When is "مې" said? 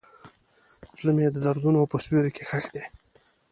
1.15-1.27